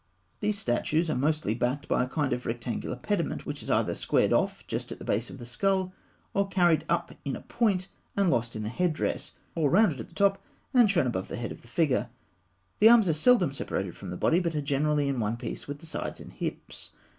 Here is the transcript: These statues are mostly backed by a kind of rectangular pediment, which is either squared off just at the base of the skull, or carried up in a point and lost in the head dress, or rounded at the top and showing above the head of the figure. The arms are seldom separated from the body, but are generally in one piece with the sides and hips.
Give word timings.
These 0.39 0.57
statues 0.57 1.11
are 1.11 1.15
mostly 1.15 1.53
backed 1.53 1.87
by 1.87 2.03
a 2.03 2.07
kind 2.09 2.33
of 2.33 2.47
rectangular 2.47 2.95
pediment, 2.95 3.45
which 3.45 3.61
is 3.61 3.69
either 3.69 3.93
squared 3.93 4.33
off 4.33 4.65
just 4.65 4.91
at 4.91 4.97
the 4.97 5.05
base 5.05 5.29
of 5.29 5.37
the 5.37 5.45
skull, 5.45 5.93
or 6.33 6.47
carried 6.47 6.85
up 6.89 7.11
in 7.23 7.35
a 7.35 7.41
point 7.41 7.87
and 8.17 8.31
lost 8.31 8.55
in 8.55 8.63
the 8.63 8.69
head 8.69 8.93
dress, 8.93 9.33
or 9.53 9.69
rounded 9.69 9.99
at 9.99 10.07
the 10.07 10.15
top 10.15 10.41
and 10.73 10.89
showing 10.89 11.05
above 11.05 11.27
the 11.27 11.35
head 11.35 11.51
of 11.51 11.61
the 11.61 11.67
figure. 11.67 12.09
The 12.79 12.89
arms 12.89 13.07
are 13.09 13.13
seldom 13.13 13.53
separated 13.53 13.95
from 13.95 14.09
the 14.09 14.17
body, 14.17 14.39
but 14.39 14.55
are 14.55 14.61
generally 14.61 15.07
in 15.07 15.19
one 15.19 15.37
piece 15.37 15.67
with 15.67 15.77
the 15.77 15.85
sides 15.85 16.19
and 16.19 16.33
hips. 16.33 16.89